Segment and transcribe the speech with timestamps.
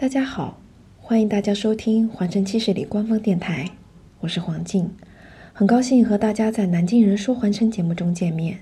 [0.00, 0.60] 大家好，
[1.00, 3.68] 欢迎大家收听环城七十里官方电台，
[4.20, 4.88] 我是黄静，
[5.52, 8.60] 很高兴和大家在南京人说环城节目中见面。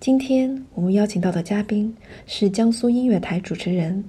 [0.00, 1.94] 今天我们邀请到的嘉宾
[2.26, 4.02] 是江苏音乐台主持人，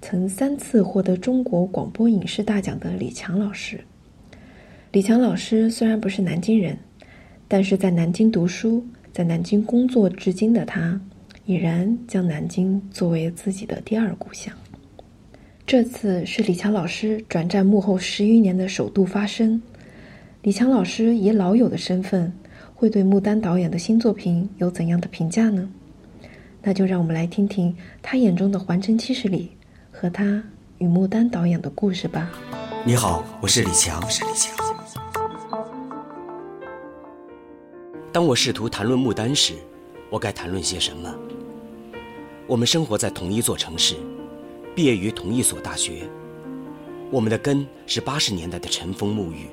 [0.00, 3.78] 曾三次获得中国广播影视大奖的李强老师。
[4.92, 6.78] 李强老师虽然不是南京人，
[7.46, 8.82] 但是在南京读书、
[9.12, 10.98] 在南京工作至今的他，
[11.44, 14.56] 已然将南京作为自己的第二故乡。
[15.72, 19.58] 这次是李强老师转战幕后十余年的首度发声。
[20.42, 22.30] 李强老师以老友的身份，
[22.74, 25.66] 会对穆丹导演的新作品有怎样的评价呢？
[26.60, 29.50] 那就让我们来听听他眼中的《环城七十里》
[29.98, 30.44] 和他
[30.76, 32.30] 与穆丹导演的故事吧。
[32.84, 33.98] 你好，我是李强。
[34.10, 34.54] 是李强。
[38.12, 39.54] 当我试图谈论穆丹时，
[40.10, 41.14] 我该谈论些什么？
[42.46, 43.96] 我们生活在同一座城市。
[44.74, 46.08] 毕业于同一所大学，
[47.10, 49.48] 我们的根是八十年代的尘封沐浴，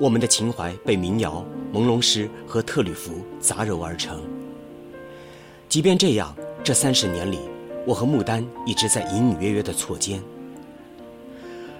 [0.00, 1.44] 我们的情怀被民谣、
[1.74, 4.22] 朦胧诗和特吕弗杂糅而成。
[5.68, 7.38] 即便这样，这三十年里，
[7.86, 10.22] 我和牡丹一直在隐隐约约的错肩。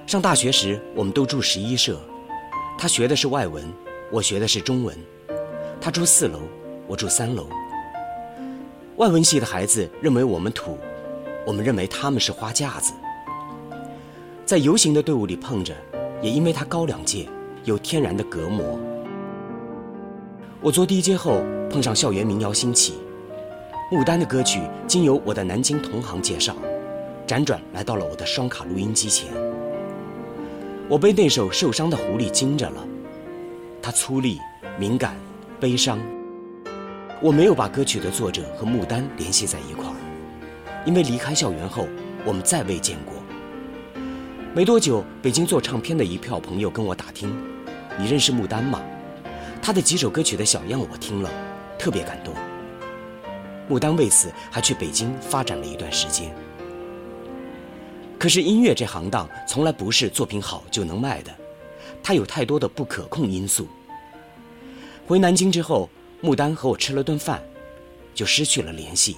[0.06, 1.98] 上大学时，我们都住十一舍，
[2.77, 3.65] 他学的是外文，
[4.12, 4.95] 我学的是中文，
[5.81, 6.41] 他住四楼，
[6.87, 7.48] 我住三楼。
[8.97, 10.77] 外文系的孩子认为我们土。
[11.47, 12.95] 我们认为他们是花架子，
[14.47, 15.75] 在游行的队伍里碰着，
[16.23, 17.28] 也因为他高两届，
[17.64, 18.78] 有天然的隔膜。
[20.61, 22.95] 我做 DJ 后碰上校园民谣兴起，
[23.91, 26.56] 穆丹的歌曲经由我的南京同行介绍，
[27.27, 29.31] 辗转来到了我的双卡录音机前。
[30.89, 32.87] 我被那首《受伤的狐狸》惊着了，
[33.83, 34.39] 它粗粝、
[34.78, 35.15] 敏感、
[35.61, 35.98] 悲伤。
[37.20, 39.94] 我没有把歌曲的作者和穆丹联系在一块。
[40.85, 41.89] 因为离开校园后，
[42.25, 43.15] 我们再未见过。
[44.55, 47.35] 没多久，北京做唱片的一票朋友跟我打听
[47.99, 48.81] ：“你认识穆丹吗？”
[49.61, 51.31] 他的几首歌曲的小样我听了，
[51.78, 52.34] 特别感动。
[53.67, 56.31] 穆丹为此还去北京发展了一段时间。
[58.19, 61.34] 可是音乐这行当从来不是作品好就能卖的，
[62.03, 63.67] 它有太多的不可控因素。
[65.06, 65.89] 回南京之后，
[66.21, 67.43] 穆丹和我吃了顿饭，
[68.15, 69.17] 就失去了联系。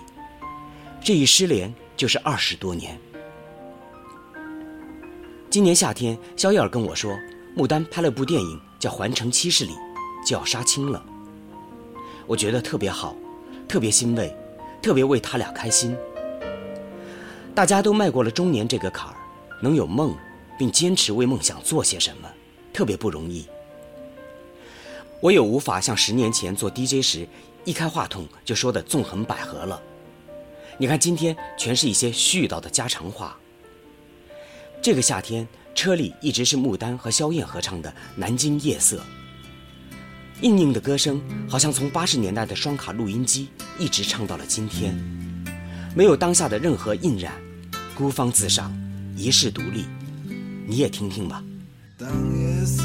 [1.06, 2.99] 这一失联就是二十多年。
[5.49, 7.17] 今年夏天，肖燕儿跟我说，
[7.56, 9.71] 牡丹拍了部电影叫《环城七十里》，
[10.28, 11.00] 就要杀青了。
[12.27, 13.15] 我觉得特别好，
[13.69, 14.34] 特别欣慰，
[14.83, 15.97] 特别为他俩开心。
[17.55, 19.17] 大家都迈过了中年这个坎儿，
[19.62, 20.12] 能有梦，
[20.59, 22.28] 并坚持为梦想做些什么，
[22.73, 23.47] 特别不容易。
[25.21, 27.28] 我也无法像十年前做 DJ 时，
[27.65, 29.81] 一开话筒就说的纵横捭阖了。
[30.78, 33.37] 你看，今天全是一些絮叨的家常话。
[34.82, 38.98] 这个夏天，车里一直是穆丹和萧燕合唱的《南京夜色》，
[40.42, 43.48] 硬硬的歌声，好像从八十年代的双卡录音机
[43.78, 44.94] 一直唱到了今天，
[45.94, 47.32] 没有当下的任何印染，
[47.94, 48.70] 孤芳自赏，
[49.16, 49.87] 一世独立。
[50.66, 51.43] 你也听听吧。
[51.97, 52.08] 当
[52.38, 52.82] 夜色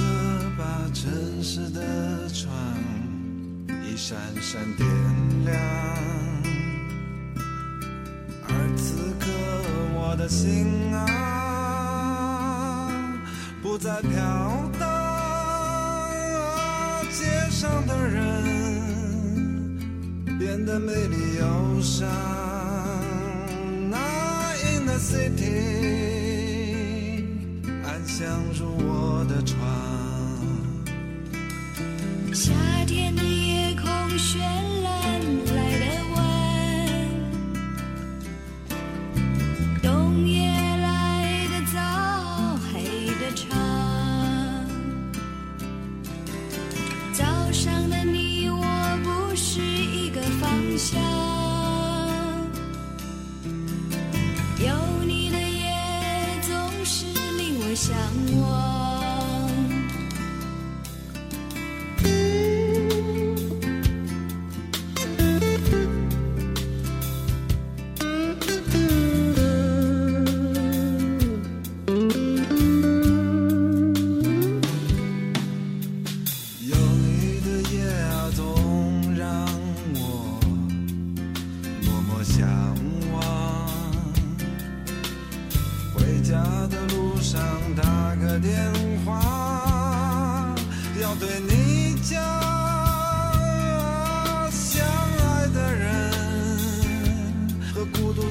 [0.58, 2.50] 把城市的窗
[3.84, 4.88] 一闪闪点
[5.44, 6.41] 亮。
[10.22, 11.08] 的心啊，
[13.64, 14.12] 不再飘
[14.80, 14.88] 荡，
[17.10, 19.80] 街上的人
[20.38, 22.08] 变得美丽忧伤。
[24.64, 25.56] In the city，
[27.84, 29.58] 安详入我的窗。
[32.32, 32.54] 夏
[32.86, 33.90] 天的夜空
[34.20, 34.38] 绚
[50.82, 51.00] 想。
[54.66, 54.74] 有
[55.06, 55.76] 你的夜
[56.42, 57.06] 总是
[57.38, 57.96] 令我想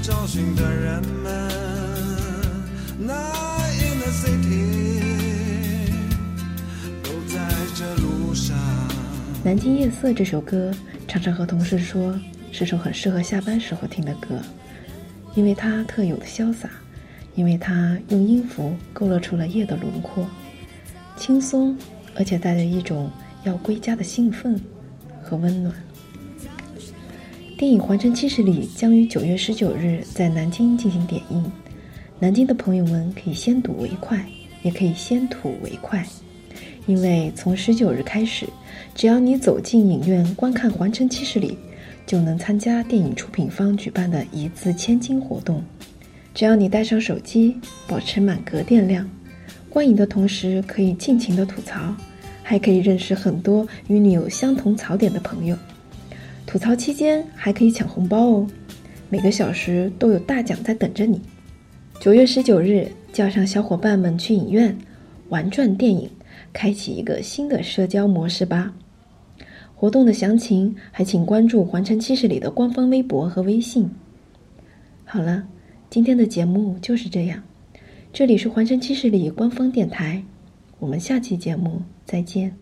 [0.02, 1.49] 找寻的人们
[3.00, 5.93] ，Night in the city，
[7.02, 7.38] 都在
[7.76, 8.56] 这路上。
[9.44, 10.73] 《南京夜色》这首歌，
[11.06, 12.19] 常常和同事说
[12.50, 14.41] 是首很适合下班时候听的歌，
[15.35, 16.70] 因为它特有的潇洒，
[17.35, 20.27] 因为它用音符勾勒出了夜的轮廓，
[21.17, 21.77] 轻松，
[22.15, 23.11] 而且带着一种
[23.44, 24.61] 要归家的兴奋
[25.23, 25.75] 和温暖。
[27.56, 31.44] 电影《环城七十里》将于九月十九日在南京进行点映，
[32.19, 34.25] 南京的朋友们可以先睹为快，
[34.62, 36.03] 也可以先吐为快，
[36.87, 38.47] 因为从十九日开始，
[38.94, 41.50] 只要你走进影院观看《环城七十里》，
[42.06, 45.62] 就能参加电影出品方举办的一字千金活动。
[46.32, 47.56] 只要你带上手机，
[47.87, 49.09] 保持满格电量，
[49.69, 51.94] 观影的同时可以尽情的吐槽，
[52.43, 55.56] 还可以认识很多与你有相同槽点的朋友。
[56.47, 58.47] 吐槽期间还可以抢红包哦，
[59.09, 61.21] 每个小时都有大奖在等着你。
[62.00, 64.76] 九月十九日，叫上小伙伴们去影院
[65.29, 66.09] 玩转电影，
[66.53, 68.73] 开启一个新的社交模式吧。
[69.75, 73.88] 活动的详情还请关注《环城七十里》的官方微博和微信。
[75.05, 75.44] 好了，
[75.91, 77.43] 今天的节目就是这样。
[78.13, 80.23] 这里是《环城七十里》官方电台，
[80.79, 82.61] 我们下期节目再见。